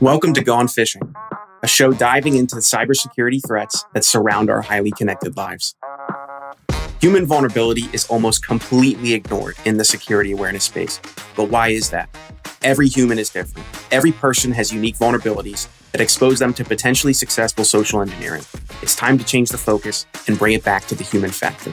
Welcome 0.00 0.34
to 0.34 0.42
Gone 0.42 0.66
Fishing, 0.66 1.14
a 1.62 1.68
show 1.68 1.92
diving 1.92 2.34
into 2.34 2.56
the 2.56 2.60
cybersecurity 2.60 3.40
threats 3.46 3.84
that 3.94 4.04
surround 4.04 4.50
our 4.50 4.60
highly 4.60 4.90
connected 4.90 5.36
lives. 5.36 5.76
Human 7.00 7.24
vulnerability 7.24 7.88
is 7.92 8.06
almost 8.08 8.44
completely 8.44 9.12
ignored 9.12 9.56
in 9.64 9.76
the 9.76 9.84
security 9.84 10.32
awareness 10.32 10.64
space. 10.64 11.00
But 11.36 11.50
why 11.50 11.68
is 11.68 11.90
that? 11.90 12.08
Every 12.62 12.88
human 12.88 13.18
is 13.18 13.30
different. 13.30 13.66
Every 13.92 14.10
person 14.10 14.50
has 14.52 14.72
unique 14.72 14.96
vulnerabilities 14.96 15.68
that 15.92 16.00
expose 16.00 16.40
them 16.40 16.52
to 16.54 16.64
potentially 16.64 17.12
successful 17.12 17.64
social 17.64 18.00
engineering. 18.00 18.42
It's 18.82 18.96
time 18.96 19.18
to 19.18 19.24
change 19.24 19.50
the 19.50 19.58
focus 19.58 20.06
and 20.26 20.38
bring 20.38 20.54
it 20.54 20.64
back 20.64 20.86
to 20.86 20.94
the 20.94 21.04
human 21.04 21.30
factor. 21.30 21.72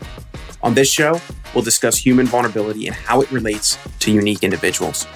On 0.62 0.74
this 0.74 0.92
show, 0.92 1.20
we'll 1.54 1.64
discuss 1.64 1.98
human 1.98 2.26
vulnerability 2.26 2.88
and 2.88 2.96
how 2.96 3.22
it 3.22 3.32
relates 3.32 3.78
to 4.00 4.12
unique 4.12 4.44
individuals. 4.44 5.08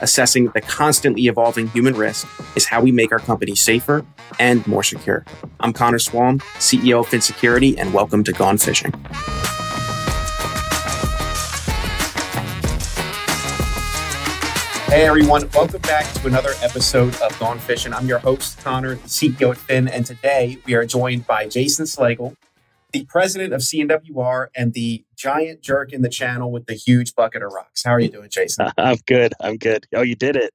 Assessing 0.00 0.48
the 0.48 0.60
constantly 0.60 1.26
evolving 1.26 1.68
human 1.68 1.94
risk 1.94 2.26
is 2.54 2.66
how 2.66 2.80
we 2.80 2.92
make 2.92 3.12
our 3.12 3.18
company 3.18 3.54
safer 3.54 4.04
and 4.38 4.66
more 4.66 4.82
secure. 4.82 5.24
I'm 5.60 5.72
Connor 5.72 5.98
Swalm, 5.98 6.40
CEO 6.58 7.00
of 7.00 7.08
Phin 7.08 7.20
Security, 7.20 7.78
and 7.78 7.94
welcome 7.94 8.22
to 8.24 8.32
Gone 8.32 8.58
Fishing. 8.58 8.92
Hey 14.88 15.04
everyone, 15.04 15.48
welcome 15.52 15.82
back 15.82 16.10
to 16.14 16.26
another 16.26 16.52
episode 16.62 17.14
of 17.20 17.38
Gone 17.38 17.58
Fishing. 17.58 17.92
I'm 17.92 18.06
your 18.06 18.18
host, 18.18 18.58
Connor, 18.62 18.96
CEO 18.98 19.50
at 19.50 19.58
Phin, 19.58 19.88
and 19.88 20.06
today 20.06 20.58
we 20.64 20.74
are 20.74 20.86
joined 20.86 21.26
by 21.26 21.48
Jason 21.48 21.86
Slagle, 21.86 22.36
the 22.98 23.04
president 23.06 23.52
of 23.52 23.60
CNWR 23.60 24.48
and 24.56 24.72
the 24.72 25.04
giant 25.14 25.60
jerk 25.60 25.92
in 25.92 26.02
the 26.02 26.08
channel 26.08 26.50
with 26.50 26.66
the 26.66 26.74
huge 26.74 27.14
bucket 27.14 27.42
of 27.42 27.52
rocks. 27.52 27.84
How 27.84 27.92
are 27.92 28.00
you 28.00 28.08
doing, 28.08 28.30
Jason? 28.30 28.70
I'm 28.78 28.96
good. 29.06 29.34
I'm 29.40 29.56
good. 29.56 29.86
Oh, 29.94 30.02
you 30.02 30.14
did 30.14 30.36
it. 30.36 30.52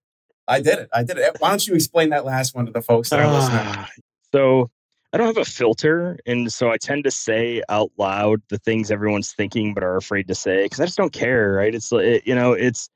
I 0.48 0.60
did 0.60 0.79
it. 0.79 0.90
I 0.91 1.04
did 1.04 1.18
it. 1.18 1.38
Why 1.40 1.49
don't 1.49 1.66
you 1.68 1.76
explain 1.76 2.10
that 2.10 2.26
last 2.26 2.55
one 2.55 2.66
to 2.66 2.71
the 2.71 2.82
folks 2.82 3.10
that 3.10 3.20
are 3.20 3.32
listening? 3.32 3.60
Ah, 3.60 3.90
so 4.34 4.70
I 5.13 5.18
don't 5.18 5.27
have 5.27 5.38
a 5.38 5.46
filter, 5.46 6.18
and 6.26 6.51
so 6.51 6.71
I 6.71 6.77
tend 6.77 7.04
to 7.04 7.12
say 7.12 7.62
out 7.70 7.91
loud 7.98 8.41
the 8.49 8.57
things 8.57 8.90
everyone's 8.90 9.34
thinking 9.34 9.73
but 9.73 9.84
are 9.84 9.98
afraid 9.98 10.27
to 10.29 10.35
say 10.35 10.63
because 10.63 10.79
I 10.79 10.85
just 10.85 10.98
don't 10.98 11.13
care. 11.13 11.54
Right? 11.54 11.76
It's 11.76 11.91
it, 11.91 12.26
you 12.26 12.34
know, 12.34 12.54
it's 12.54 12.90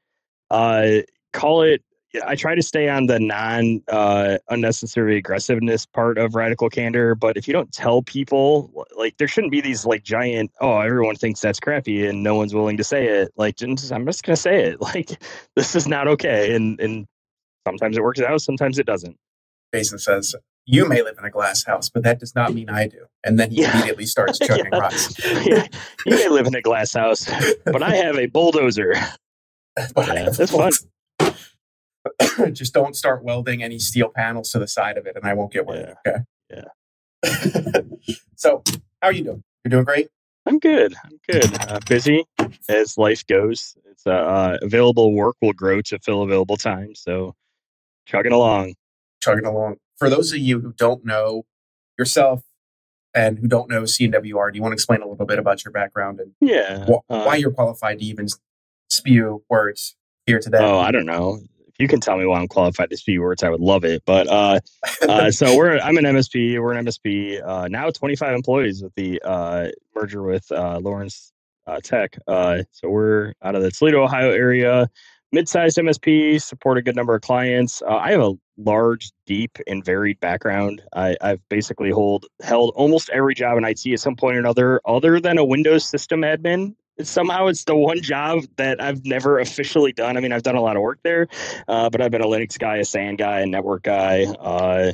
uh, 0.49 1.01
call 1.33 1.61
it 1.61 1.83
I 2.25 2.35
try 2.35 2.55
to 2.55 2.61
stay 2.61 2.89
on 2.89 3.07
the 3.07 3.19
non 3.19 3.81
uh, 3.87 4.37
unnecessary 4.49 5.17
aggressiveness 5.17 5.85
part 5.85 6.17
of 6.17 6.35
radical 6.35 6.69
candor. 6.69 7.15
But 7.15 7.37
if 7.37 7.47
you 7.47 7.53
don't 7.53 7.71
tell 7.71 8.01
people, 8.01 8.85
like, 8.97 9.17
there 9.17 9.27
shouldn't 9.27 9.51
be 9.51 9.61
these 9.61 9.85
like 9.85 10.03
giant, 10.03 10.51
oh, 10.61 10.79
everyone 10.79 11.15
thinks 11.15 11.39
that's 11.39 11.59
crappy 11.59 12.05
and 12.05 12.23
no 12.23 12.35
one's 12.35 12.53
willing 12.53 12.77
to 12.77 12.83
say 12.83 13.07
it. 13.07 13.31
Like, 13.37 13.61
I'm 13.61 13.75
just 13.75 14.23
gonna 14.23 14.35
say 14.35 14.65
it. 14.65 14.77
Like, 14.85 15.19
this 15.55 15.75
is 15.75 15.87
not 15.87 16.07
okay. 16.07 16.55
And 16.55 16.79
and 16.79 17.07
sometimes 17.67 17.97
it 17.97 18.03
works 18.03 18.21
out, 18.21 18.39
sometimes 18.39 18.77
it 18.77 18.85
doesn't. 18.85 19.17
Jason 19.73 19.97
says, 19.97 20.35
"You 20.65 20.87
may 20.87 21.01
live 21.01 21.15
in 21.17 21.25
a 21.25 21.29
glass 21.29 21.65
house, 21.65 21.89
but 21.89 22.03
that 22.03 22.19
does 22.19 22.35
not 22.35 22.53
mean 22.53 22.69
I 22.69 22.87
do." 22.87 23.05
And 23.23 23.39
then 23.39 23.51
he 23.51 23.61
yeah. 23.61 23.73
immediately 23.73 24.05
starts 24.05 24.39
chucking 24.39 24.65
yeah. 24.71 24.79
rocks. 24.79 25.15
yeah. 25.45 25.67
You 26.05 26.15
may 26.15 26.29
live 26.29 26.47
in 26.47 26.55
a 26.55 26.61
glass 26.61 26.93
house, 26.93 27.27
but 27.65 27.83
I 27.83 27.95
have 27.95 28.17
a 28.17 28.27
bulldozer. 28.27 28.93
yeah, 28.93 30.29
that's 30.29 30.51
fun. 30.51 30.71
just 32.51 32.73
don't 32.73 32.95
start 32.95 33.23
welding 33.23 33.63
any 33.63 33.79
steel 33.79 34.09
panels 34.09 34.51
to 34.51 34.59
the 34.59 34.67
side 34.67 34.97
of 34.97 35.05
it 35.05 35.15
and 35.15 35.25
I 35.25 35.33
won't 35.33 35.51
get 35.51 35.65
worried. 35.65 35.95
Yeah. 36.05 36.11
Okay. 36.11 36.19
Yeah. 37.23 37.81
so, 38.35 38.63
how 39.01 39.09
are 39.09 39.11
you 39.11 39.23
doing? 39.23 39.43
You're 39.63 39.71
doing 39.71 39.83
great? 39.83 40.09
I'm 40.45 40.59
good. 40.59 40.93
I'm 41.03 41.19
good. 41.27 41.69
Uh, 41.69 41.79
busy 41.87 42.23
as 42.69 42.97
life 42.97 43.25
goes. 43.25 43.75
It's 43.89 44.05
uh, 44.05 44.11
uh, 44.11 44.57
available 44.61 45.13
work 45.13 45.35
will 45.41 45.53
grow 45.53 45.81
to 45.83 45.99
fill 45.99 46.21
available 46.21 46.57
time. 46.57 46.93
So, 46.93 47.35
chugging 48.05 48.31
along. 48.31 48.75
Chugging 49.21 49.45
along. 49.45 49.77
For 49.97 50.09
those 50.09 50.31
of 50.31 50.37
you 50.37 50.59
who 50.59 50.73
don't 50.73 51.03
know 51.03 51.45
yourself 51.97 52.43
and 53.15 53.39
who 53.39 53.47
don't 53.47 53.69
know 53.69 53.83
CNWR, 53.83 54.51
do 54.51 54.57
you 54.57 54.61
want 54.61 54.73
to 54.73 54.75
explain 54.75 55.01
a 55.01 55.07
little 55.07 55.25
bit 55.25 55.39
about 55.39 55.65
your 55.65 55.71
background 55.71 56.19
and 56.19 56.33
yeah, 56.41 56.85
wh- 56.85 57.11
uh, 57.11 57.23
why 57.23 57.37
you're 57.37 57.51
qualified 57.51 57.99
to 57.99 58.05
even 58.05 58.27
spew 58.89 59.41
words 59.49 59.95
here 60.27 60.39
today? 60.39 60.59
Oh, 60.59 60.77
I 60.77 60.91
don't 60.91 61.05
know 61.07 61.39
you 61.79 61.87
can 61.87 61.99
tell 61.99 62.17
me 62.17 62.25
why 62.25 62.39
I'm 62.39 62.47
qualified 62.47 62.89
to 62.89 62.97
speak 62.97 63.19
words, 63.19 63.43
I 63.43 63.49
would 63.49 63.59
love 63.59 63.83
it. 63.83 64.03
But 64.05 64.27
uh, 64.27 64.59
uh, 65.07 65.31
so 65.31 65.55
we're 65.55 65.77
I'm 65.79 65.97
an 65.97 66.05
MSP. 66.05 66.59
We're 66.59 66.73
an 66.73 66.85
MSP 66.85 67.45
uh, 67.45 67.67
now, 67.67 67.89
25 67.89 68.35
employees 68.35 68.81
with 68.81 68.93
the 68.95 69.21
uh, 69.23 69.67
merger 69.95 70.23
with 70.23 70.49
uh, 70.51 70.79
Lawrence 70.79 71.33
uh, 71.67 71.79
Tech. 71.83 72.17
so 72.27 72.89
we're 72.89 73.33
out 73.43 73.55
of 73.55 73.63
the 73.63 73.71
Toledo, 73.71 74.03
Ohio 74.03 74.31
area, 74.31 74.89
mid-sized 75.31 75.77
MSP, 75.77 76.41
support 76.41 76.77
a 76.77 76.81
good 76.81 76.95
number 76.95 77.15
of 77.15 77.21
clients. 77.21 77.81
I 77.87 78.11
have 78.11 78.21
a 78.21 78.33
large, 78.57 79.11
deep, 79.25 79.57
and 79.67 79.83
varied 79.83 80.19
background. 80.19 80.81
I, 80.93 81.17
have 81.21 81.39
basically 81.49 81.91
hold 81.91 82.25
held 82.41 82.71
almost 82.75 83.09
every 83.09 83.35
job 83.35 83.57
in 83.57 83.65
IT 83.65 83.85
at 83.87 83.99
some 83.99 84.15
point 84.15 84.37
or 84.37 84.39
another, 84.39 84.79
other 84.85 85.19
than 85.19 85.37
a 85.37 85.45
Windows 85.45 85.83
system 85.83 86.21
admin 86.21 86.75
somehow 87.01 87.47
it's 87.47 87.63
the 87.63 87.75
one 87.75 88.01
job 88.01 88.43
that 88.57 88.81
I've 88.81 89.05
never 89.05 89.39
officially 89.39 89.91
done. 89.91 90.17
I 90.17 90.19
mean, 90.19 90.31
I've 90.31 90.43
done 90.43 90.55
a 90.55 90.61
lot 90.61 90.75
of 90.75 90.81
work 90.81 90.99
there, 91.03 91.27
uh, 91.67 91.89
but 91.89 92.01
I've 92.01 92.11
been 92.11 92.21
a 92.21 92.27
Linux 92.27 92.57
guy, 92.57 92.77
a 92.77 92.85
SAN 92.85 93.15
guy, 93.15 93.41
a 93.41 93.45
network 93.45 93.83
guy, 93.83 94.23
uh, 94.23 94.93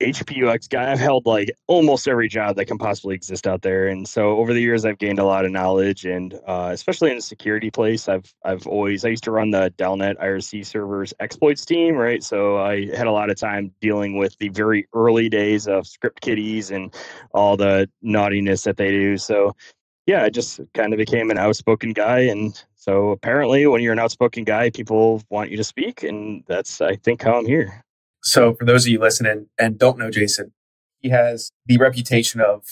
HPUX 0.00 0.68
guy. 0.68 0.92
I've 0.92 0.98
held 0.98 1.24
like 1.24 1.50
almost 1.68 2.06
every 2.06 2.28
job 2.28 2.56
that 2.56 2.66
can 2.66 2.76
possibly 2.76 3.14
exist 3.14 3.46
out 3.46 3.62
there, 3.62 3.88
and 3.88 4.06
so 4.06 4.36
over 4.36 4.52
the 4.52 4.60
years, 4.60 4.84
I've 4.84 4.98
gained 4.98 5.18
a 5.18 5.24
lot 5.24 5.46
of 5.46 5.52
knowledge, 5.52 6.04
and 6.04 6.38
uh, 6.46 6.68
especially 6.72 7.10
in 7.10 7.16
the 7.16 7.22
security 7.22 7.70
place, 7.70 8.06
I've 8.06 8.32
I've 8.44 8.66
always 8.66 9.06
I 9.06 9.08
used 9.08 9.24
to 9.24 9.30
run 9.30 9.50
the 9.50 9.72
DALnet 9.78 10.20
IRC 10.20 10.66
servers 10.66 11.14
exploits 11.18 11.64
team, 11.64 11.96
right? 11.96 12.22
So 12.22 12.58
I 12.58 12.94
had 12.94 13.06
a 13.06 13.12
lot 13.12 13.30
of 13.30 13.38
time 13.38 13.72
dealing 13.80 14.18
with 14.18 14.36
the 14.38 14.50
very 14.50 14.86
early 14.92 15.30
days 15.30 15.66
of 15.66 15.86
script 15.86 16.20
kiddies 16.20 16.70
and 16.70 16.94
all 17.32 17.56
the 17.56 17.88
naughtiness 18.02 18.64
that 18.64 18.76
they 18.76 18.90
do. 18.90 19.16
So 19.16 19.56
yeah, 20.06 20.22
I 20.22 20.30
just 20.30 20.60
kind 20.72 20.92
of 20.92 20.98
became 20.98 21.30
an 21.30 21.38
outspoken 21.38 21.92
guy. 21.92 22.20
And 22.20 22.62
so 22.76 23.10
apparently, 23.10 23.66
when 23.66 23.82
you're 23.82 23.92
an 23.92 23.98
outspoken 23.98 24.44
guy, 24.44 24.70
people 24.70 25.22
want 25.30 25.50
you 25.50 25.56
to 25.56 25.64
speak. 25.64 26.02
And 26.02 26.44
that's, 26.46 26.80
I 26.80 26.96
think, 26.96 27.22
how 27.22 27.38
I'm 27.38 27.46
here. 27.46 27.84
So, 28.22 28.54
for 28.54 28.64
those 28.64 28.86
of 28.86 28.92
you 28.92 29.00
listening 29.00 29.48
and 29.58 29.78
don't 29.78 29.98
know 29.98 30.10
Jason, 30.10 30.52
he 31.00 31.10
has 31.10 31.50
the 31.66 31.78
reputation 31.78 32.40
of 32.40 32.64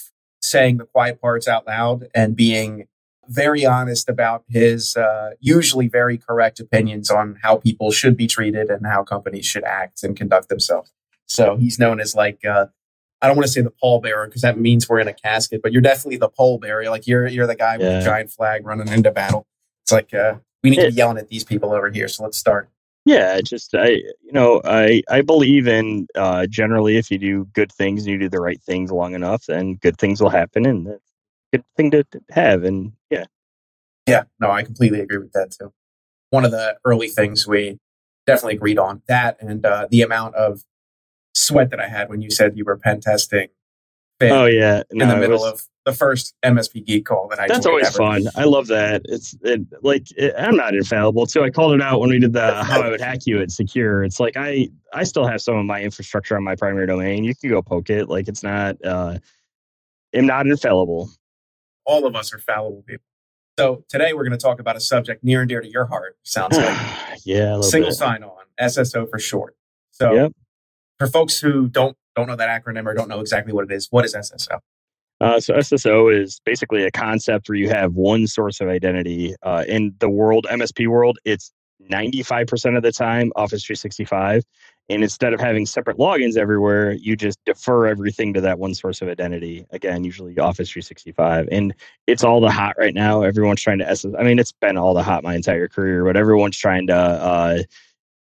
saying 0.43 0.79
the 0.79 0.85
quiet 0.85 1.21
parts 1.21 1.49
out 1.49 1.67
loud 1.67 2.09
and 2.15 2.37
being 2.37 2.87
very 3.29 3.65
honest 3.65 4.09
about 4.09 4.45
his 4.49 4.97
uh, 4.97 5.31
usually 5.41 5.89
very 5.89 6.19
correct 6.19 6.61
opinions 6.61 7.11
on 7.11 7.39
how 7.43 7.57
people 7.57 7.91
should 7.91 8.17
be 8.17 8.27
treated 8.27 8.69
and 8.69 8.87
how 8.87 9.03
companies 9.03 9.47
should 9.47 9.65
act 9.65 10.03
and 10.03 10.17
conduct 10.17 10.49
themselves. 10.49 10.93
So 11.27 11.57
he's 11.57 11.79
known 11.79 12.01
as 12.01 12.15
like 12.15 12.45
uh, 12.45 12.67
I 13.25 13.27
don't 13.27 13.37
want 13.37 13.47
to 13.47 13.53
say 13.53 13.63
the 13.63 13.73
pallbearer 13.83 14.27
because 14.27 14.43
that 14.43 14.59
means 14.59 14.87
we're 14.87 15.01
in 15.01 15.09
a 15.09 15.15
casket, 15.15 15.63
but 15.63 15.73
you're 15.73 15.81
definitely 15.81 16.19
the 16.19 16.29
pallbearer. 16.29 16.91
Like 16.91 17.07
you're 17.07 17.27
you're 17.27 17.47
the 17.47 17.57
guy 17.57 17.79
with 17.79 17.87
the 17.87 18.03
giant 18.05 18.31
flag 18.31 18.67
running 18.67 18.89
into 18.89 19.11
battle. 19.11 19.47
It's 19.83 19.93
like 19.93 20.13
uh, 20.13 20.35
we 20.63 20.69
need 20.69 20.77
to 20.77 20.89
be 20.89 20.93
yelling 20.93 21.17
at 21.17 21.29
these 21.31 21.43
people 21.43 21.73
over 21.73 21.91
here. 21.91 22.07
So 22.07 22.23
let's 22.23 22.37
start. 22.37 22.69
Yeah, 23.07 23.41
just 23.41 23.75
I 23.75 23.89
you 23.89 24.33
know 24.33 24.61
I 24.63 25.03
I 25.09 25.23
believe 25.23 25.67
in 25.67 26.07
uh, 26.15 26.47
generally 26.51 26.99
if 26.99 27.11
you 27.11 27.17
do 27.17 27.47
good 27.55 27.73
things 27.73 28.03
and 28.03 28.13
you 28.13 28.19
do 28.19 28.29
the 28.29 28.41
right 28.41 28.61
things 28.61 28.93
long 28.93 29.15
enough, 29.15 29.47
then 29.47 29.77
good 29.77 29.97
things 29.97 30.21
will 30.21 30.29
happen, 30.29 30.67
and 30.67 30.87
that's 30.87 31.11
a 31.55 31.57
good 31.57 31.65
thing 31.79 31.91
to 31.93 32.05
have. 32.31 32.63
And 32.63 32.93
yeah, 33.09 33.25
yeah, 34.07 34.25
no, 34.39 34.51
I 34.51 34.65
completely 34.65 35.01
agree 35.01 35.19
with 35.19 35.33
that 35.33 35.51
too. 35.51 35.73
One 36.29 36.45
of 36.45 36.51
the 36.51 36.77
early 36.85 37.09
things 37.09 37.47
we 37.47 37.79
definitely 38.27 38.57
agreed 38.57 38.79
on 38.79 39.01
that, 39.09 39.39
and 39.41 39.65
uh, 39.65 39.87
the 39.91 40.03
amount 40.03 40.35
of 40.35 40.63
sweat 41.35 41.71
that 41.71 41.81
I 41.81 41.89
had 41.89 42.09
when 42.09 42.23
you 42.23 42.31
said 42.31 42.57
you 42.57 42.65
were 42.65 42.77
pen 42.77 43.01
testing. 43.01 43.49
Oh 44.23 44.47
yeah, 44.47 44.85
no, 44.93 45.05
in 45.05 45.09
the 45.11 45.17
middle 45.17 45.41
was, 45.41 45.53
of 45.53 45.67
the 45.85 45.93
first 45.93 46.35
MSP 46.43 46.87
Geek 46.87 47.05
call 47.05 47.29
that 47.29 47.41
I. 47.41 47.47
That's 47.47 47.67
always 47.67 47.89
ever. 47.89 47.97
fun. 47.97 48.25
I 48.37 48.45
love 48.45 48.69
that. 48.69 49.03
It's 49.07 49.37
it, 49.43 49.63
like 49.83 50.07
it, 50.17 50.35
I'm 50.39 50.57
not 50.57 50.75
infallible 50.75 51.27
too. 51.27 51.43
I 51.43 51.51
called 51.51 51.75
it 51.75 51.83
out 51.83 52.01
when 52.01 52.11
we 52.11 52.19
did 52.19 52.33
the 52.33 52.55
how 52.65 52.81
I 52.81 52.89
would 52.89 53.01
hack 53.01 53.27
you 53.27 53.43
at 53.43 53.51
Secure. 53.51 54.05
It's 54.05 54.21
like 54.21 54.37
I 54.37 54.69
I 54.93 55.05
still 55.05 55.27
have 55.27 55.43
some 55.43 55.57
of 55.57 55.67
my 55.67 55.83
infrastructure 55.83 56.37
on 56.37 56.45
my 56.45 56.55
primary 56.55 56.87
domain. 56.87 57.25
You 57.25 57.35
can 57.35 57.51
go 57.51 57.61
poke 57.61 57.91
it. 57.91 58.09
Like 58.09 58.29
it's 58.29 58.43
not. 58.43 58.83
uh 58.85 59.19
I'm 60.15 60.27
not 60.27 60.47
infallible. 60.47 61.11
All 61.85 62.07
of 62.07 62.15
us 62.15 62.33
are 62.33 62.39
fallible 62.39 62.83
people. 62.87 63.05
So 63.59 63.85
today 63.89 64.13
we're 64.13 64.23
going 64.23 64.39
to 64.39 64.43
talk 64.43 64.61
about 64.61 64.77
a 64.77 64.81
subject 64.81 65.25
near 65.25 65.41
and 65.41 65.49
dear 65.49 65.61
to 65.61 65.69
your 65.69 65.87
heart. 65.87 66.17
Sounds 66.23 66.57
like 66.57 67.19
yeah, 67.25 67.61
single 67.61 67.91
sign 67.91 68.23
on 68.23 68.45
SSO 68.61 69.11
for 69.11 69.19
short. 69.19 69.57
So 69.91 70.13
yep 70.13 70.33
for 70.99 71.07
folks 71.07 71.41
who 71.41 71.69
don't 71.69 71.97
don't 72.15 72.29
know 72.29 72.37
that 72.37 72.49
acronym 72.49 72.87
or 72.87 72.95
don't 72.95 73.09
know 73.09 73.21
exactly 73.21 73.53
what 73.53 73.65
it 73.65 73.73
is, 73.73 73.89
what 73.91 74.05
is 74.05 74.15
SSO? 74.15 74.61
Uh, 75.21 75.41
so 75.41 75.55
SSO 75.55 76.15
is 76.15 76.41
basically 76.45 76.85
a 76.85 76.91
concept 76.91 77.49
where 77.49 77.57
you 77.57 77.69
have 77.69 77.95
one 77.95 78.27
source 78.27 78.61
of 78.61 78.69
identity. 78.69 79.35
Uh, 79.43 79.65
in 79.67 79.95
the 79.99 80.09
world, 80.09 80.47
MSP 80.51 80.87
world, 80.89 81.19
it's 81.25 81.53
95% 81.91 82.77
of 82.77 82.83
the 82.83 82.93
time 82.93 83.33
Office 83.37 83.65
365. 83.65 84.43
And 84.91 85.03
instead 85.03 85.33
of 85.33 85.41
having 85.41 85.65
separate 85.65 85.97
logins 85.97 86.37
everywhere, 86.37 86.93
you 86.93 87.17
just 87.17 87.39
defer 87.47 87.87
everything 87.87 88.35
to 88.35 88.41
that 88.43 88.59
one 88.59 88.75
source 88.75 89.01
of 89.01 89.09
identity. 89.09 89.65
Again, 89.71 90.05
usually 90.05 90.39
Office 90.39 90.71
365. 90.71 91.49
And 91.51 91.75
it's 92.07 92.23
all 92.23 92.41
the 92.41 92.51
hot 92.51 92.75
right 92.79 92.93
now. 92.93 93.23
Everyone's 93.23 93.63
trying 93.63 93.79
to 93.79 93.89
SS. 93.89 94.13
I 94.19 94.23
mean, 94.23 94.39
it's 94.39 94.53
been 94.53 94.77
all 94.77 94.93
the 94.93 95.03
hot 95.03 95.23
my 95.23 95.35
entire 95.35 95.69
career, 95.69 96.05
but 96.05 96.17
everyone's 96.17 96.59
trying 96.59 96.87
to 96.89 96.95
uh, 96.95 97.59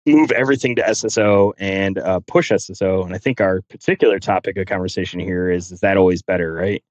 move 0.09 0.31
everything 0.33 0.77
to 0.77 0.83
SSO 0.83 1.53
and 1.59 1.99
uh, 1.99 2.21
push 2.21 2.51
SSO. 2.51 3.05
And 3.05 3.15
I 3.15 3.19
think 3.19 3.41
our 3.41 3.63
particular 3.63 4.19
topic 4.19 4.57
of 4.57 4.67
conversation 4.67 5.21
here 5.21 5.51
is 5.51 5.73
is 5.73 5.81
that 5.81 5.97
always 5.97 6.23
better, 6.23 6.53
right? 6.53 6.83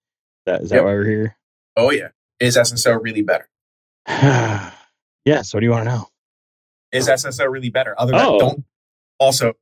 That, 0.45 0.61
is 0.61 0.69
that 0.69 0.77
yep. 0.77 0.85
why 0.85 0.93
we're 0.93 1.05
here? 1.05 1.37
Oh, 1.75 1.91
yeah. 1.91 2.09
Is 2.39 2.57
SSO 2.57 2.97
really 3.01 3.21
better? 3.21 3.49
yeah. 4.07 4.71
So, 5.41 5.57
what 5.57 5.59
do 5.59 5.65
you 5.65 5.71
want 5.71 5.85
to 5.85 5.91
know? 5.91 6.07
Is 6.91 7.09
SSO 7.09 7.51
really 7.51 7.69
better? 7.69 7.93
Other 7.99 8.13
than 8.13 8.21
oh. 8.21 8.39
don't 8.39 8.65
also, 9.19 9.53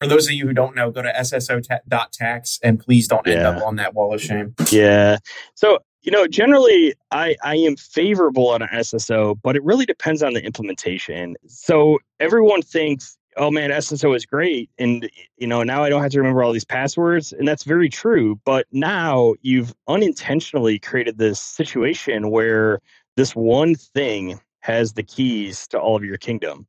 for 0.00 0.06
those 0.06 0.26
of 0.26 0.32
you 0.32 0.46
who 0.46 0.52
don't 0.52 0.74
know, 0.74 0.90
go 0.90 1.02
to 1.02 1.12
sso.tax 1.12 2.58
and 2.62 2.80
please 2.80 3.08
don't 3.08 3.26
end 3.26 3.40
yeah. 3.40 3.50
up 3.50 3.62
on 3.62 3.76
that 3.76 3.94
wall 3.94 4.12
of 4.12 4.20
shame. 4.20 4.54
Yeah. 4.70 5.18
So, 5.54 5.78
you 6.04 6.12
know, 6.12 6.26
generally 6.26 6.94
I, 7.10 7.34
I 7.42 7.56
am 7.56 7.76
favorable 7.76 8.50
on 8.50 8.62
an 8.62 8.68
SSO, 8.72 9.38
but 9.42 9.56
it 9.56 9.64
really 9.64 9.86
depends 9.86 10.22
on 10.22 10.34
the 10.34 10.44
implementation. 10.44 11.34
So 11.46 11.98
everyone 12.20 12.60
thinks, 12.60 13.16
oh 13.38 13.50
man, 13.50 13.70
SSO 13.70 14.14
is 14.14 14.26
great. 14.26 14.70
And, 14.78 15.10
you 15.38 15.46
know, 15.46 15.62
now 15.62 15.82
I 15.82 15.88
don't 15.88 16.02
have 16.02 16.12
to 16.12 16.18
remember 16.18 16.44
all 16.44 16.52
these 16.52 16.64
passwords. 16.64 17.32
And 17.32 17.48
that's 17.48 17.64
very 17.64 17.88
true. 17.88 18.38
But 18.44 18.66
now 18.70 19.34
you've 19.40 19.74
unintentionally 19.88 20.78
created 20.78 21.16
this 21.16 21.40
situation 21.40 22.30
where 22.30 22.80
this 23.16 23.34
one 23.34 23.74
thing 23.74 24.38
has 24.60 24.92
the 24.92 25.02
keys 25.02 25.66
to 25.68 25.78
all 25.78 25.96
of 25.96 26.04
your 26.04 26.18
kingdom 26.18 26.66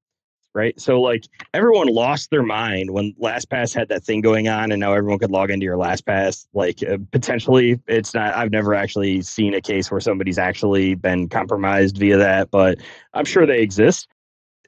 right? 0.56 0.80
So 0.80 1.02
like 1.02 1.26
everyone 1.54 1.88
lost 1.88 2.32
their 2.32 2.42
mind 2.42 2.90
when 2.92 3.14
LastPass 3.22 3.76
had 3.76 3.90
that 3.90 4.04
thing 4.04 4.22
going 4.22 4.48
on, 4.48 4.72
and 4.72 4.80
now 4.80 4.94
everyone 4.94 5.20
could 5.20 5.30
log 5.30 5.52
into 5.52 5.66
your 5.66 5.78
LastPass. 5.78 6.48
Like 6.54 6.82
uh, 6.82 6.98
potentially, 7.12 7.80
it's 7.88 8.14
not. 8.14 8.34
I've 8.34 8.52
never 8.52 8.74
actually 8.74 9.22
seen 9.22 9.54
a 9.54 9.62
case 9.62 9.92
where 9.92 10.00
somebody's 10.00 10.40
actually 10.40 10.96
been 10.96 11.30
compromised 11.30 11.98
via 11.98 12.18
that, 12.18 12.50
but 12.50 12.80
I'm 13.14 13.26
sure 13.26 13.46
they 13.46 13.62
exist 13.62 14.08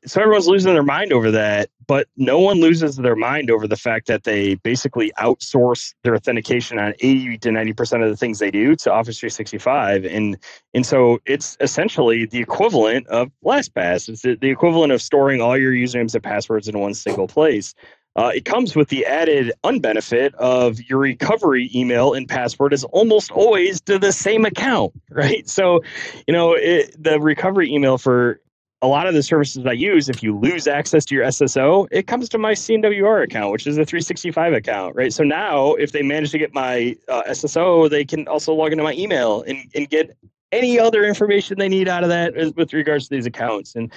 so 0.08 0.22
everyone's 0.22 0.48
losing 0.48 0.74
their 0.74 0.84
mind 0.84 1.14
over 1.14 1.32
that, 1.32 1.70
but 1.86 2.08
no 2.18 2.40
one 2.40 2.60
loses 2.60 2.96
their 2.96 3.16
mind 3.16 3.52
over 3.52 3.68
the 3.68 3.76
fact 3.76 4.08
that 4.08 4.24
they 4.24 4.56
basically 4.56 5.12
outsource 5.20 5.94
their 6.04 6.16
authentication 6.16 6.80
on 6.80 6.94
80 7.00 7.38
to 7.40 7.50
90% 7.50 8.04
of 8.04 8.10
the 8.10 8.18
things 8.18 8.40
they 8.40 8.52
do 8.52 8.76
to 8.78 8.92
Office 8.92 9.20
365. 9.20 10.06
And 10.06 10.38
and 10.74 10.86
so 10.86 11.20
it's 11.26 11.58
essentially 11.60 12.26
the 12.26 12.40
equivalent 12.40 13.08
of 13.08 13.32
LastPass. 13.44 14.10
It's 14.10 14.22
the, 14.22 14.36
the 14.36 14.50
equivalent 14.50 14.92
of 14.92 15.02
storing 15.02 15.42
all 15.42 15.58
your 15.58 15.74
usernames 15.74 16.14
and 16.14 16.24
passwords 16.24 16.68
in 16.68 16.80
one 16.80 16.94
single 16.94 17.28
place. 17.28 17.74
Uh, 18.16 18.32
it 18.34 18.46
comes 18.46 18.76
with 18.76 18.90
the 18.90 19.06
added 19.06 19.52
unbenefit 19.64 20.34
of 20.36 20.82
your 20.90 20.98
recovery 20.98 21.70
email 21.76 22.14
and 22.16 22.28
password 22.28 22.74
is 22.74 22.84
almost 22.86 23.30
always 23.30 23.80
to 23.82 24.00
the 24.00 24.12
same 24.12 24.44
account, 24.44 24.92
right? 25.12 25.48
So, 25.48 25.82
you 26.26 26.34
know, 26.34 26.54
it, 26.54 26.96
the 27.02 27.20
recovery 27.20 27.72
email 27.72 28.00
for 28.00 28.42
a 28.82 28.88
lot 28.88 29.08
of 29.08 29.14
the 29.14 29.24
services 29.24 29.66
I 29.66 29.72
use, 29.72 30.08
if 30.08 30.22
you 30.22 30.38
lose 30.38 30.68
access 30.68 31.04
to 31.06 31.16
your 31.16 31.26
SSO, 31.26 31.88
it 31.92 32.06
comes 32.06 32.30
to 32.30 32.38
my 32.38 32.54
CNWR 32.54 33.24
account, 33.24 33.52
which 33.52 33.66
is 33.66 33.78
a 33.78 33.86
365 33.86 34.54
account, 34.54 34.96
right? 34.96 35.12
So 35.12 35.24
now, 35.24 35.74
if 35.74 35.92
they 35.92 36.04
manage 36.04 36.32
to 36.32 36.38
get 36.38 36.54
my 36.54 36.96
uh, 37.08 37.24
SSO, 37.24 37.90
they 37.90 38.06
can 38.06 38.28
also 38.28 38.54
log 38.54 38.72
into 38.72 38.84
my 38.84 38.94
email 38.94 39.42
and, 39.42 39.60
and 39.74 39.90
get 39.90 40.16
any 40.52 40.80
other 40.80 41.04
information 41.04 41.58
they 41.58 41.70
need 41.70 41.88
out 41.88 42.04
of 42.04 42.10
that 42.10 42.56
with 42.56 42.72
regards 42.72 43.08
to 43.08 43.16
these 43.16 43.26
accounts. 43.26 43.76
And 43.76 43.92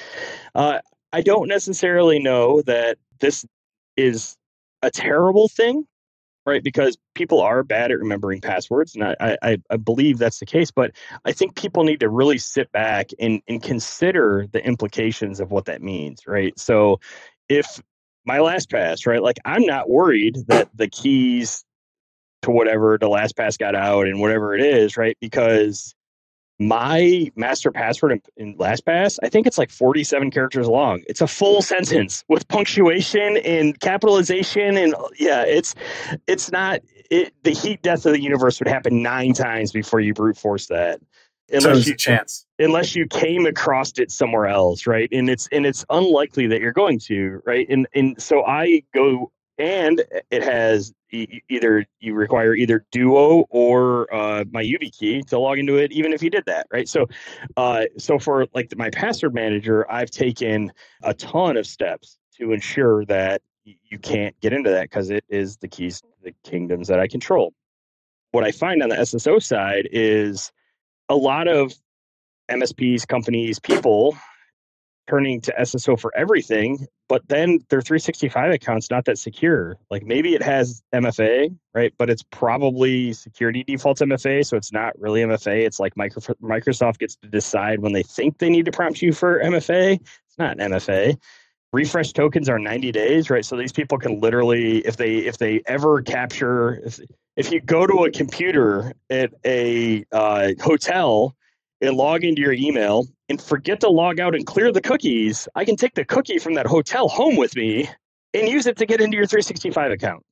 uh, 0.54 0.80
I 1.12 1.20
don't 1.20 1.48
necessarily 1.48 2.18
know 2.18 2.62
that 2.62 2.98
this 3.20 3.44
is 3.96 4.36
a 4.82 4.90
terrible 4.90 5.48
thing 5.48 5.86
right? 6.50 6.64
Because 6.64 6.98
people 7.14 7.40
are 7.40 7.62
bad 7.62 7.92
at 7.92 7.98
remembering 7.98 8.40
passwords, 8.40 8.94
and 8.94 9.04
I, 9.04 9.36
I, 9.40 9.58
I, 9.70 9.76
believe 9.76 10.18
that's 10.18 10.40
the 10.40 10.46
case. 10.46 10.70
But 10.72 10.90
I 11.24 11.32
think 11.32 11.54
people 11.54 11.84
need 11.84 12.00
to 12.00 12.08
really 12.08 12.38
sit 12.38 12.72
back 12.72 13.10
and, 13.20 13.40
and 13.46 13.62
consider 13.62 14.46
the 14.50 14.64
implications 14.64 15.38
of 15.38 15.52
what 15.52 15.66
that 15.66 15.80
means, 15.80 16.26
right? 16.26 16.58
So 16.58 16.98
if 17.48 17.80
my 18.24 18.38
LastPass, 18.38 19.06
right, 19.06 19.22
like 19.22 19.38
I'm 19.44 19.64
not 19.64 19.88
worried 19.88 20.38
that 20.48 20.68
the 20.74 20.88
keys 20.88 21.64
to 22.42 22.50
whatever 22.50 22.98
the 22.98 23.08
LastPass 23.08 23.56
got 23.56 23.76
out 23.76 24.06
and 24.06 24.20
whatever 24.20 24.54
it 24.54 24.62
is, 24.62 24.96
right? 24.96 25.16
Because 25.20 25.94
my 26.60 27.32
master 27.36 27.72
password 27.72 28.12
in, 28.12 28.22
in 28.36 28.58
LastPass, 28.58 29.18
I 29.22 29.30
think 29.30 29.46
it's 29.46 29.56
like 29.56 29.70
47 29.70 30.30
characters 30.30 30.68
long. 30.68 31.02
It's 31.06 31.22
a 31.22 31.26
full 31.26 31.62
sentence 31.62 32.22
with 32.28 32.46
punctuation 32.48 33.38
and 33.38 33.80
capitalization, 33.80 34.76
and 34.76 34.94
yeah, 35.18 35.42
it's 35.42 35.74
it's 36.26 36.52
not 36.52 36.80
it, 37.10 37.32
the 37.44 37.52
heat 37.52 37.80
death 37.80 38.04
of 38.04 38.12
the 38.12 38.20
universe 38.20 38.60
would 38.60 38.68
happen 38.68 39.02
nine 39.02 39.32
times 39.32 39.72
before 39.72 40.00
you 40.00 40.12
brute 40.12 40.36
force 40.36 40.66
that. 40.66 41.00
Unless 41.52 41.84
so 41.84 41.90
you 41.90 41.96
chance, 41.96 42.46
unless 42.58 42.94
you 42.94 43.06
came 43.06 43.46
across 43.46 43.98
it 43.98 44.12
somewhere 44.12 44.46
else, 44.46 44.86
right? 44.86 45.08
And 45.10 45.30
it's 45.30 45.48
and 45.50 45.64
it's 45.64 45.84
unlikely 45.88 46.46
that 46.48 46.60
you're 46.60 46.72
going 46.72 46.98
to, 47.06 47.40
right? 47.46 47.66
And 47.70 47.88
and 47.94 48.20
so 48.22 48.44
I 48.44 48.82
go 48.94 49.32
and 49.60 50.02
it 50.30 50.42
has 50.42 50.94
either 51.12 51.84
you 52.00 52.14
require 52.14 52.54
either 52.54 52.86
Duo 52.90 53.44
or 53.50 54.12
uh, 54.12 54.44
my 54.50 54.64
YubiKey 54.64 55.26
to 55.26 55.38
log 55.38 55.58
into 55.58 55.76
it, 55.76 55.92
even 55.92 56.14
if 56.14 56.22
you 56.22 56.30
did 56.30 56.44
that, 56.46 56.66
right? 56.72 56.88
So, 56.88 57.06
uh, 57.58 57.84
so 57.98 58.18
for 58.18 58.46
like 58.54 58.74
my 58.76 58.88
password 58.88 59.34
manager, 59.34 59.90
I've 59.92 60.10
taken 60.10 60.72
a 61.02 61.12
ton 61.12 61.58
of 61.58 61.66
steps 61.66 62.16
to 62.38 62.52
ensure 62.52 63.04
that 63.04 63.42
you 63.64 63.98
can't 63.98 64.38
get 64.40 64.54
into 64.54 64.70
that 64.70 64.84
because 64.84 65.10
it 65.10 65.24
is 65.28 65.58
the 65.58 65.68
keys 65.68 66.02
the 66.22 66.32
kingdoms 66.42 66.88
that 66.88 66.98
I 66.98 67.06
control. 67.06 67.52
What 68.32 68.44
I 68.44 68.52
find 68.52 68.82
on 68.82 68.88
the 68.88 68.96
SSO 68.96 69.42
side 69.42 69.88
is 69.92 70.50
a 71.10 71.16
lot 71.16 71.48
of 71.48 71.74
MSPs, 72.50 73.06
companies, 73.06 73.58
people 73.58 74.16
turning 75.06 75.40
to 75.42 75.54
SSO 75.60 76.00
for 76.00 76.16
everything, 76.16 76.86
but 77.10 77.26
then 77.26 77.58
their 77.70 77.82
365 77.82 78.52
account's 78.52 78.88
not 78.88 79.04
that 79.06 79.18
secure. 79.18 79.76
Like 79.90 80.04
maybe 80.04 80.36
it 80.36 80.44
has 80.44 80.80
MFA, 80.94 81.52
right? 81.74 81.92
But 81.98 82.08
it's 82.08 82.22
probably 82.22 83.12
security 83.14 83.64
defaults 83.64 84.00
MFA, 84.00 84.46
so 84.46 84.56
it's 84.56 84.72
not 84.72 84.96
really 84.96 85.22
MFA. 85.22 85.66
It's 85.66 85.80
like 85.80 85.96
Microsoft 85.96 86.98
gets 87.00 87.16
to 87.16 87.28
decide 87.28 87.80
when 87.80 87.92
they 87.92 88.04
think 88.04 88.38
they 88.38 88.48
need 88.48 88.64
to 88.66 88.70
prompt 88.70 89.02
you 89.02 89.12
for 89.12 89.42
MFA. 89.42 89.94
It's 89.94 90.38
not 90.38 90.60
an 90.60 90.70
MFA. 90.70 91.18
Refresh 91.72 92.12
tokens 92.12 92.48
are 92.48 92.60
90 92.60 92.92
days, 92.92 93.28
right? 93.28 93.44
So 93.44 93.56
these 93.56 93.72
people 93.72 93.98
can 93.98 94.20
literally, 94.20 94.78
if 94.78 94.96
they 94.96 95.16
if 95.16 95.36
they 95.36 95.62
ever 95.66 96.02
capture, 96.02 96.80
if 96.84 97.00
if 97.34 97.50
you 97.50 97.60
go 97.60 97.88
to 97.88 98.04
a 98.04 98.12
computer 98.12 98.92
at 99.10 99.32
a 99.44 100.04
uh, 100.12 100.50
hotel 100.60 101.34
and 101.80 101.96
log 101.96 102.22
into 102.22 102.40
your 102.40 102.52
email 102.52 103.08
and 103.30 103.40
forget 103.40 103.80
to 103.80 103.88
log 103.88 104.18
out 104.18 104.34
and 104.34 104.44
clear 104.44 104.72
the 104.72 104.80
cookies, 104.80 105.48
I 105.54 105.64
can 105.64 105.76
take 105.76 105.94
the 105.94 106.04
cookie 106.04 106.38
from 106.38 106.54
that 106.54 106.66
hotel 106.66 107.08
home 107.08 107.36
with 107.36 107.54
me 107.54 107.88
and 108.34 108.48
use 108.48 108.66
it 108.66 108.76
to 108.78 108.86
get 108.86 109.00
into 109.00 109.16
your 109.16 109.24
365 109.24 109.92
account 109.92 110.26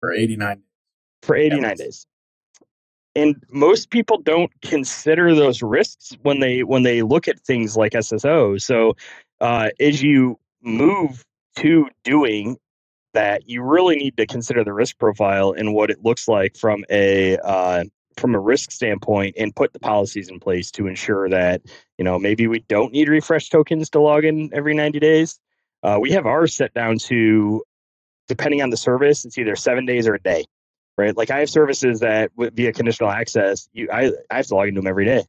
for 0.00 0.12
89 0.12 0.62
for 1.22 1.36
89 1.36 1.76
days. 1.76 2.06
And 3.16 3.42
most 3.50 3.90
people 3.90 4.18
don't 4.18 4.50
consider 4.62 5.34
those 5.34 5.62
risks 5.62 6.16
when 6.22 6.40
they 6.40 6.62
when 6.62 6.84
they 6.84 7.02
look 7.02 7.28
at 7.28 7.40
things 7.40 7.76
like 7.76 7.92
SSO. 7.92 8.60
So 8.60 8.96
uh, 9.40 9.70
as 9.78 10.02
you 10.02 10.38
move 10.62 11.24
to 11.56 11.88
doing 12.04 12.56
that, 13.14 13.48
you 13.48 13.62
really 13.62 13.96
need 13.96 14.16
to 14.16 14.26
consider 14.26 14.64
the 14.64 14.72
risk 14.72 14.98
profile 14.98 15.52
and 15.52 15.74
what 15.74 15.90
it 15.90 16.04
looks 16.04 16.26
like 16.26 16.56
from 16.56 16.84
a 16.90 17.36
uh, 17.38 17.84
from 18.16 18.34
a 18.34 18.38
risk 18.38 18.70
standpoint 18.70 19.36
and 19.38 19.54
put 19.54 19.72
the 19.72 19.78
policies 19.78 20.28
in 20.28 20.40
place 20.40 20.70
to 20.72 20.86
ensure 20.86 21.28
that 21.28 21.62
you 21.98 22.04
know 22.04 22.18
maybe 22.18 22.46
we 22.46 22.60
don't 22.60 22.92
need 22.92 23.08
refresh 23.08 23.50
tokens 23.50 23.90
to 23.90 24.00
log 24.00 24.24
in 24.24 24.50
every 24.52 24.74
90 24.74 24.98
days. 25.00 25.38
Uh, 25.82 25.98
we 26.00 26.12
have 26.12 26.26
ours 26.26 26.54
set 26.54 26.72
down 26.74 26.98
to 26.98 27.62
depending 28.28 28.62
on 28.62 28.70
the 28.70 28.76
service 28.76 29.24
it's 29.24 29.36
either 29.36 29.54
seven 29.56 29.84
days 29.84 30.08
or 30.08 30.14
a 30.14 30.20
day 30.20 30.44
right? 30.96 31.16
Like 31.16 31.30
i 31.30 31.40
have 31.40 31.50
services 31.50 32.00
that 32.00 32.30
via 32.36 32.72
conditional 32.72 33.10
access 33.10 33.68
you 33.72 33.88
i, 33.92 34.12
I 34.30 34.36
have 34.36 34.46
to 34.46 34.54
log 34.54 34.68
into 34.68 34.80
them 34.80 34.88
every 34.88 35.04
day. 35.04 35.24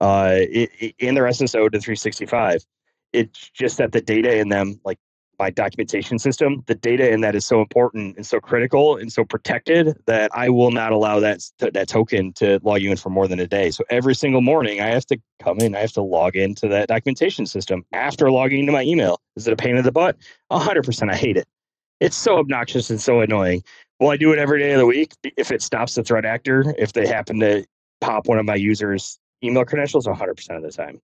Uh, 0.00 0.34
it, 0.34 0.70
it, 0.80 0.94
in 0.98 1.14
their 1.14 1.24
sso 1.24 1.70
to 1.70 1.78
365 1.78 2.64
it's 3.12 3.50
just 3.50 3.78
that 3.78 3.92
the 3.92 4.00
data 4.00 4.36
in 4.36 4.48
them 4.48 4.80
like 4.84 4.98
my 5.42 5.50
documentation 5.50 6.20
system, 6.20 6.62
the 6.68 6.74
data 6.76 7.10
in 7.10 7.20
that 7.22 7.34
is 7.34 7.44
so 7.44 7.60
important 7.60 8.16
and 8.16 8.24
so 8.24 8.38
critical 8.38 8.96
and 8.96 9.12
so 9.12 9.24
protected 9.24 9.96
that 10.06 10.30
I 10.32 10.48
will 10.48 10.70
not 10.70 10.92
allow 10.92 11.18
that 11.18 11.42
that 11.58 11.88
token 11.88 12.32
to 12.34 12.60
log 12.62 12.80
you 12.80 12.92
in 12.92 12.96
for 12.96 13.10
more 13.10 13.26
than 13.26 13.40
a 13.40 13.48
day. 13.48 13.72
So 13.72 13.82
every 13.90 14.14
single 14.14 14.40
morning, 14.40 14.80
I 14.80 14.86
have 14.86 15.04
to 15.06 15.18
come 15.42 15.58
in, 15.58 15.74
I 15.74 15.80
have 15.80 15.92
to 15.94 16.02
log 16.02 16.36
into 16.36 16.68
that 16.68 16.86
documentation 16.86 17.46
system 17.46 17.84
after 17.92 18.30
logging 18.30 18.60
into 18.60 18.70
my 18.70 18.84
email. 18.84 19.20
Is 19.34 19.48
it 19.48 19.52
a 19.52 19.56
pain 19.56 19.76
in 19.76 19.82
the 19.82 19.90
butt? 19.90 20.16
hundred 20.48 20.84
percent. 20.84 21.10
I 21.10 21.16
hate 21.16 21.36
it. 21.36 21.48
It's 21.98 22.16
so 22.16 22.38
obnoxious 22.38 22.88
and 22.88 23.00
so 23.00 23.20
annoying. 23.20 23.64
Well, 23.98 24.10
I 24.10 24.16
do 24.16 24.32
it 24.32 24.38
every 24.38 24.60
day 24.60 24.70
of 24.72 24.78
the 24.78 24.86
week 24.86 25.12
if 25.36 25.50
it 25.50 25.60
stops 25.60 25.96
the 25.96 26.04
threat 26.04 26.24
actor? 26.24 26.72
If 26.78 26.92
they 26.92 27.08
happen 27.08 27.40
to 27.40 27.64
pop 28.00 28.28
one 28.28 28.38
of 28.38 28.44
my 28.44 28.54
users' 28.54 29.18
email 29.42 29.64
credentials, 29.64 30.06
hundred 30.06 30.36
percent 30.36 30.58
of 30.58 30.62
the 30.62 30.70
time. 30.70 31.00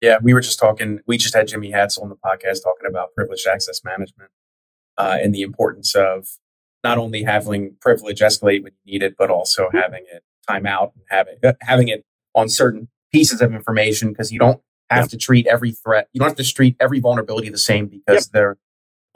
Yeah, 0.00 0.18
we 0.22 0.32
were 0.32 0.40
just 0.40 0.58
talking. 0.58 1.00
We 1.06 1.18
just 1.18 1.34
had 1.34 1.48
Jimmy 1.48 1.72
Hatzell 1.72 2.02
on 2.02 2.08
the 2.08 2.16
podcast 2.16 2.62
talking 2.62 2.88
about 2.88 3.14
privileged 3.14 3.46
access 3.46 3.82
management. 3.84 4.30
uh, 4.98 5.16
and 5.22 5.34
the 5.34 5.42
importance 5.42 5.94
of 5.94 6.28
not 6.84 6.98
only 6.98 7.22
having 7.22 7.74
privilege 7.80 8.20
escalate 8.20 8.62
when 8.62 8.72
you 8.84 8.92
need 8.92 9.02
it, 9.02 9.14
but 9.16 9.30
also 9.30 9.66
mm-hmm. 9.66 9.78
having 9.78 10.04
it 10.12 10.22
time 10.46 10.66
out 10.66 10.92
and 10.94 11.04
having 11.08 11.36
uh, 11.44 11.52
having 11.62 11.88
it 11.88 12.04
on 12.34 12.48
certain 12.48 12.88
pieces 13.12 13.40
of 13.40 13.54
information 13.54 14.08
because 14.10 14.32
you 14.32 14.38
don't 14.38 14.60
have 14.90 15.08
to 15.08 15.16
treat 15.16 15.46
every 15.46 15.72
threat. 15.72 16.08
You 16.12 16.18
don't 16.18 16.28
have 16.28 16.36
to 16.36 16.52
treat 16.52 16.76
every 16.80 17.00
vulnerability 17.00 17.48
the 17.48 17.58
same 17.58 17.86
because 17.86 18.26
yep. 18.26 18.32
their 18.32 18.56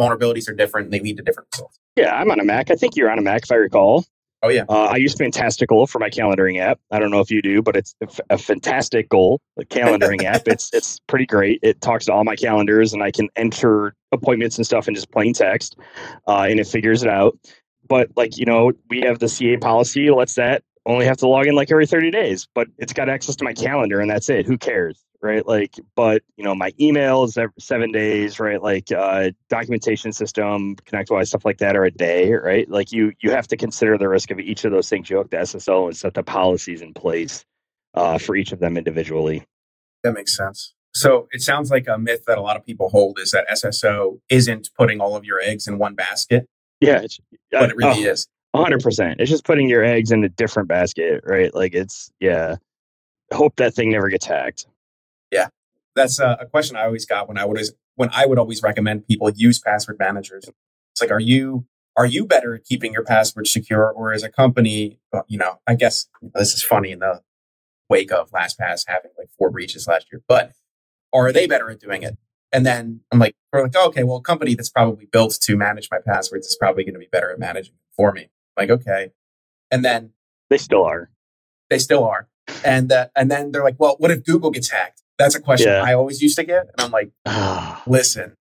vulnerabilities 0.00 0.48
are 0.48 0.54
different 0.54 0.86
and 0.86 0.94
they 0.94 1.00
lead 1.00 1.16
to 1.16 1.22
different 1.22 1.48
results. 1.52 1.78
Yeah, 1.96 2.14
I'm 2.14 2.30
on 2.30 2.40
a 2.40 2.44
Mac. 2.44 2.70
I 2.70 2.74
think 2.74 2.96
you're 2.96 3.10
on 3.10 3.18
a 3.18 3.22
Mac 3.22 3.42
if 3.44 3.52
I 3.52 3.56
recall. 3.56 4.04
Oh 4.42 4.49
yeah. 4.49 4.64
Uh, 4.68 4.87
I 4.87 4.96
use 4.96 5.14
Fantastical 5.14 5.87
for 5.87 5.99
my 6.00 6.11
calendaring 6.11 6.58
app. 6.58 6.80
I 6.90 6.99
don't 6.99 7.11
know 7.11 7.20
if 7.20 7.30
you 7.30 7.40
do, 7.42 7.62
but 7.62 7.76
it's 7.76 7.94
a 8.28 8.37
fantastic 8.38 9.08
goal. 9.08 9.40
The 9.56 9.64
calendaring 9.64 10.25
app. 10.25 10.49
It's 10.49 10.70
it's 10.72 10.99
pretty 11.06 11.26
great. 11.26 11.61
It 11.62 11.80
talks 11.80 12.06
to 12.06 12.12
all 12.12 12.25
my 12.25 12.34
calendars, 12.34 12.92
and 12.92 13.02
I 13.02 13.12
can 13.12 13.28
enter 13.37 13.94
appointments 14.11 14.56
and 14.56 14.66
stuff 14.66 14.88
in 14.88 14.94
just 14.94 15.12
plain 15.12 15.32
text, 15.32 15.76
uh, 16.26 16.46
and 16.50 16.58
it 16.58 16.66
figures 16.66 17.04
it 17.04 17.08
out. 17.08 17.38
But 17.87 18.11
like 18.16 18.37
you 18.37 18.44
know, 18.44 18.72
we 18.90 19.00
have 19.02 19.20
the 19.20 19.28
CA 19.28 19.58
policy. 19.58 20.11
Let's 20.11 20.34
that 20.34 20.64
only 20.87 21.06
have 21.06 21.18
to 21.18 21.28
log 21.28 21.46
in 21.46 21.54
like 21.54 21.70
every 21.70 21.87
30 21.87 22.11
days, 22.11 22.49
but 22.54 22.68
it's 22.78 22.92
got 22.92 23.08
access 23.08 23.37
to 23.37 23.44
my 23.44 23.52
calendar, 23.52 24.00
and 24.00 24.11
that's 24.11 24.28
it. 24.28 24.46
Who 24.46 24.58
cares? 24.58 25.04
Right? 25.22 25.46
Like, 25.46 25.78
but 25.94 26.22
you 26.36 26.44
know, 26.44 26.54
my 26.54 26.72
emails 26.72 27.38
every 27.38 27.54
seven 27.58 27.92
days, 27.92 28.40
right? 28.40 28.60
Like, 28.60 28.90
uh, 28.92 29.30
documentation 29.48 30.12
system, 30.12 30.76
ConnectWise, 30.76 31.28
stuff 31.28 31.44
like 31.44 31.58
that, 31.58 31.76
are 31.76 31.84
a 31.84 31.90
day, 31.90 32.32
right? 32.32 32.68
Like, 32.68 32.92
you 32.92 33.12
you 33.20 33.30
have 33.30 33.46
to 33.48 33.56
consider 33.56 33.96
the 33.96 34.08
risk 34.08 34.30
of 34.30 34.40
each 34.40 34.64
of 34.64 34.72
those 34.72 34.88
things. 34.88 35.08
You 35.08 35.18
hook 35.18 35.30
the 35.30 35.38
SSO 35.38 35.86
and 35.86 35.96
set 35.96 36.14
the 36.14 36.22
policies 36.22 36.82
in 36.82 36.92
place 36.92 37.44
uh, 37.94 38.18
for 38.18 38.36
each 38.36 38.52
of 38.52 38.58
them 38.58 38.76
individually. 38.76 39.44
That 40.02 40.12
makes 40.12 40.36
sense. 40.36 40.74
So 40.94 41.28
it 41.32 41.40
sounds 41.40 41.70
like 41.70 41.88
a 41.88 41.96
myth 41.96 42.24
that 42.26 42.36
a 42.36 42.42
lot 42.42 42.56
of 42.56 42.66
people 42.66 42.90
hold 42.90 43.18
is 43.18 43.30
that 43.30 43.46
SSO 43.50 44.20
isn't 44.28 44.70
putting 44.76 45.00
all 45.00 45.16
of 45.16 45.24
your 45.24 45.40
eggs 45.40 45.66
in 45.66 45.78
one 45.78 45.94
basket. 45.94 46.46
Yeah, 46.80 47.02
but 47.52 47.70
it 47.70 47.76
really 47.76 48.08
uh, 48.08 48.12
is. 48.12 48.26
hundred 48.54 48.82
percent. 48.82 49.20
It's 49.20 49.30
just 49.30 49.44
putting 49.44 49.68
your 49.68 49.84
eggs 49.84 50.10
in 50.10 50.24
a 50.24 50.28
different 50.28 50.68
basket, 50.68 51.22
right? 51.24 51.54
Like 51.54 51.74
it's 51.74 52.10
yeah. 52.20 52.56
Hope 53.32 53.56
that 53.56 53.72
thing 53.72 53.90
never 53.90 54.10
gets 54.10 54.26
hacked. 54.26 54.66
Yeah, 55.32 55.48
that's 55.96 56.20
a, 56.20 56.38
a 56.40 56.46
question 56.46 56.76
I 56.76 56.84
always 56.84 57.06
got 57.06 57.26
when 57.26 57.38
I 57.38 57.44
would 57.44 57.60
when 57.96 58.10
I 58.12 58.26
would 58.26 58.38
always 58.38 58.62
recommend 58.62 59.08
people 59.08 59.30
use 59.30 59.58
password 59.58 59.98
managers. 59.98 60.44
It's 60.92 61.00
like, 61.00 61.10
are 61.10 61.20
you 61.20 61.66
are 61.96 62.06
you 62.06 62.24
better 62.24 62.54
at 62.54 62.64
keeping 62.64 62.92
your 62.92 63.04
password 63.04 63.48
secure, 63.48 63.90
or 63.90 64.12
as 64.12 64.22
a 64.22 64.30
company, 64.30 65.00
you 65.26 65.38
know, 65.38 65.58
I 65.66 65.74
guess 65.74 66.06
this 66.34 66.54
is 66.54 66.62
funny 66.62 66.92
in 66.92 67.00
the 67.00 67.22
wake 67.88 68.12
of 68.12 68.30
LastPass 68.30 68.84
having 68.86 69.10
like 69.18 69.28
four 69.38 69.50
breaches 69.50 69.86
last 69.86 70.06
year, 70.12 70.22
but 70.28 70.52
are 71.12 71.32
they 71.32 71.46
better 71.46 71.70
at 71.70 71.80
doing 71.80 72.02
it? 72.02 72.16
And 72.52 72.64
then 72.64 73.00
I'm 73.10 73.18
like, 73.18 73.34
we're 73.52 73.62
like, 73.62 73.72
oh, 73.76 73.88
okay, 73.88 74.02
well, 74.02 74.16
a 74.16 74.22
company 74.22 74.54
that's 74.54 74.68
probably 74.68 75.06
built 75.06 75.38
to 75.42 75.56
manage 75.56 75.88
my 75.90 75.98
passwords 76.04 76.46
is 76.46 76.56
probably 76.56 76.84
going 76.84 76.94
to 76.94 77.00
be 77.00 77.08
better 77.10 77.30
at 77.30 77.38
managing 77.38 77.74
for 77.96 78.12
me. 78.12 78.28
I'm 78.56 78.68
like, 78.68 78.70
okay. 78.80 79.10
And 79.70 79.84
then 79.84 80.12
they 80.50 80.58
still 80.58 80.84
are. 80.84 81.10
They 81.70 81.78
still 81.78 82.04
are. 82.04 82.28
And 82.64 82.92
uh, 82.92 83.08
and 83.16 83.30
then 83.30 83.52
they're 83.52 83.64
like, 83.64 83.76
well, 83.78 83.96
what 83.98 84.10
if 84.10 84.24
Google 84.24 84.50
gets 84.50 84.70
hacked? 84.70 85.02
That's 85.22 85.36
a 85.36 85.40
question 85.40 85.68
yeah. 85.68 85.82
I 85.82 85.94
always 85.94 86.20
used 86.20 86.36
to 86.36 86.44
get. 86.44 86.62
And 86.62 86.80
I'm 86.80 86.90
like, 86.90 87.12
ah. 87.26 87.82
listen, 87.86 88.36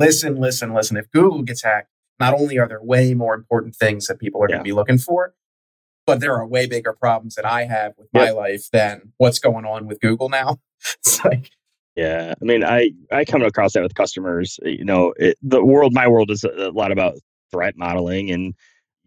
listen, 0.00 0.36
listen, 0.36 0.72
listen. 0.72 0.96
If 0.96 1.10
Google 1.10 1.42
gets 1.42 1.62
hacked, 1.62 1.90
not 2.18 2.32
only 2.32 2.58
are 2.58 2.66
there 2.66 2.82
way 2.82 3.12
more 3.12 3.34
important 3.34 3.76
things 3.76 4.06
that 4.06 4.18
people 4.18 4.42
are 4.42 4.46
yeah. 4.48 4.56
going 4.56 4.64
to 4.64 4.68
be 4.68 4.72
looking 4.72 4.98
for, 4.98 5.34
but 6.06 6.20
there 6.20 6.34
are 6.34 6.46
way 6.46 6.66
bigger 6.66 6.94
problems 6.94 7.34
that 7.34 7.44
I 7.44 7.64
have 7.64 7.92
with 7.98 8.08
my 8.14 8.30
life 8.30 8.70
than 8.72 9.12
what's 9.18 9.38
going 9.38 9.66
on 9.66 9.86
with 9.86 10.00
Google 10.00 10.30
now. 10.30 10.60
it's 10.98 11.22
like, 11.24 11.50
yeah, 11.94 12.34
I 12.40 12.44
mean, 12.44 12.64
I 12.64 12.92
I 13.12 13.24
come 13.24 13.42
across 13.42 13.74
that 13.74 13.82
with 13.82 13.94
customers. 13.94 14.58
You 14.62 14.84
know, 14.84 15.12
it, 15.16 15.36
the 15.42 15.64
world, 15.64 15.92
my 15.92 16.08
world 16.08 16.30
is 16.30 16.44
a, 16.44 16.68
a 16.68 16.70
lot 16.70 16.90
about 16.90 17.14
threat 17.50 17.76
modeling, 17.76 18.30
and 18.30 18.54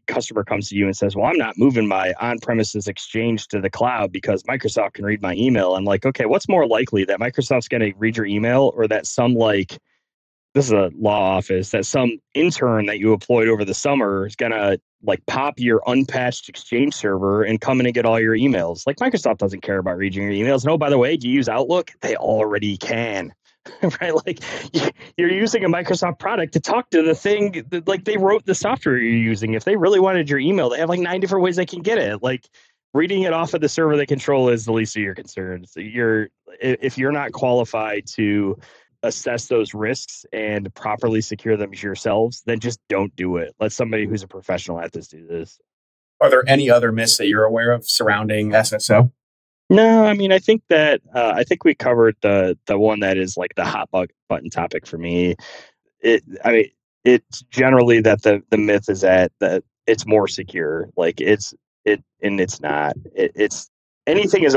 customer 0.07 0.43
comes 0.43 0.69
to 0.69 0.75
you 0.75 0.85
and 0.85 0.95
says, 0.95 1.15
Well, 1.15 1.25
I'm 1.25 1.37
not 1.37 1.57
moving 1.57 1.87
my 1.87 2.13
on 2.19 2.39
premises 2.39 2.87
exchange 2.87 3.47
to 3.49 3.61
the 3.61 3.69
cloud 3.69 4.11
because 4.11 4.43
Microsoft 4.43 4.93
can 4.93 5.05
read 5.05 5.21
my 5.21 5.33
email. 5.35 5.75
I'm 5.75 5.85
like, 5.85 6.05
Okay, 6.05 6.25
what's 6.25 6.49
more 6.49 6.67
likely 6.67 7.05
that 7.05 7.19
Microsoft's 7.19 7.67
going 7.67 7.81
to 7.81 7.93
read 7.97 8.17
your 8.17 8.25
email 8.25 8.71
or 8.75 8.87
that 8.87 9.05
some 9.05 9.35
like, 9.35 9.77
this 10.53 10.65
is 10.65 10.71
a 10.71 10.91
law 10.97 11.37
office, 11.37 11.71
that 11.71 11.85
some 11.85 12.17
intern 12.33 12.87
that 12.87 12.99
you 12.99 13.13
employed 13.13 13.47
over 13.47 13.63
the 13.63 13.73
summer 13.73 14.25
is 14.25 14.35
going 14.35 14.51
to 14.51 14.79
like 15.03 15.23
pop 15.27 15.55
your 15.57 15.81
unpatched 15.85 16.49
exchange 16.49 16.95
server 16.95 17.43
and 17.43 17.61
come 17.61 17.79
in 17.79 17.85
and 17.85 17.93
get 17.93 18.05
all 18.05 18.19
your 18.19 18.35
emails? 18.35 18.81
Like, 18.87 18.97
Microsoft 18.97 19.37
doesn't 19.37 19.61
care 19.61 19.77
about 19.77 19.97
reading 19.97 20.23
your 20.23 20.31
emails. 20.31 20.65
No, 20.65 20.73
oh, 20.73 20.77
by 20.77 20.89
the 20.89 20.97
way, 20.97 21.17
do 21.17 21.27
you 21.27 21.35
use 21.35 21.47
Outlook? 21.47 21.91
They 22.01 22.15
already 22.15 22.77
can. 22.77 23.33
right? 24.01 24.13
Like 24.25 24.39
you're 25.17 25.31
using 25.31 25.63
a 25.63 25.69
Microsoft 25.69 26.19
product 26.19 26.53
to 26.53 26.59
talk 26.59 26.89
to 26.91 27.01
the 27.01 27.15
thing. 27.15 27.65
That, 27.69 27.87
like 27.87 28.05
they 28.05 28.17
wrote 28.17 28.45
the 28.45 28.55
software 28.55 28.97
you're 28.97 29.11
using. 29.11 29.53
If 29.53 29.63
they 29.63 29.75
really 29.75 29.99
wanted 29.99 30.29
your 30.29 30.39
email, 30.39 30.69
they 30.69 30.79
have 30.79 30.89
like 30.89 30.99
nine 30.99 31.19
different 31.19 31.43
ways 31.43 31.55
they 31.55 31.65
can 31.65 31.81
get 31.81 31.97
it. 31.97 32.21
Like 32.21 32.47
reading 32.93 33.23
it 33.23 33.33
off 33.33 33.53
of 33.53 33.61
the 33.61 33.69
server 33.69 33.97
they 33.97 34.05
control 34.05 34.49
is 34.49 34.65
the 34.65 34.73
least 34.73 34.95
of 34.95 35.03
your 35.03 35.15
concerns. 35.15 35.73
You're 35.75 36.29
if 36.61 36.97
you're 36.97 37.11
not 37.11 37.31
qualified 37.31 38.07
to 38.15 38.57
assess 39.03 39.47
those 39.47 39.73
risks 39.73 40.25
and 40.33 40.73
properly 40.73 41.21
secure 41.21 41.55
them 41.55 41.73
yourselves, 41.73 42.41
then 42.45 42.59
just 42.59 42.79
don't 42.89 43.15
do 43.15 43.37
it. 43.37 43.55
Let 43.59 43.71
somebody 43.71 44.07
who's 44.07 44.23
a 44.23 44.27
professional 44.27 44.79
at 44.79 44.91
this 44.91 45.07
do 45.07 45.25
this. 45.27 45.59
Are 46.19 46.29
there 46.29 46.43
any 46.47 46.69
other 46.69 46.91
myths 46.91 47.17
that 47.17 47.27
you're 47.27 47.43
aware 47.43 47.71
of 47.71 47.87
surrounding 47.87 48.49
SSO? 48.49 49.11
No, 49.69 50.05
I 50.05 50.13
mean, 50.13 50.31
I 50.31 50.39
think 50.39 50.63
that 50.69 51.01
uh, 51.13 51.33
I 51.35 51.43
think 51.43 51.63
we 51.65 51.75
covered 51.75 52.15
the 52.21 52.57
the 52.67 52.79
one 52.79 53.01
that 53.01 53.17
is 53.17 53.35
like 53.35 53.55
the 53.55 53.65
hot 53.65 53.89
button 53.91 54.49
topic 54.49 54.87
for 54.87 54.97
me. 54.97 55.35
It, 56.01 56.23
I 56.45 56.51
mean, 56.51 56.65
it's 57.03 57.41
generally 57.51 58.01
that 58.01 58.21
the 58.21 58.41
the 58.49 58.57
myth 58.57 58.89
is 58.89 59.01
that 59.01 59.31
that 59.39 59.63
it's 59.85 60.05
more 60.07 60.27
secure. 60.27 60.89
Like 60.95 61.19
it's 61.19 61.53
it, 61.83 62.01
and 62.21 62.39
it's 62.39 62.61
not. 62.61 62.95
It, 63.13 63.31
it's 63.35 63.69
anything 64.05 64.43
is 64.43 64.55